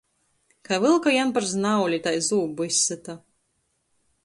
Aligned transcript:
Kai 0.67 0.79
vylka 0.83 1.11
jam 1.17 1.33
par 1.35 1.45
znauli, 1.51 2.01
tai 2.07 2.15
zūbu 2.29 2.69
izsyta. 2.71 3.19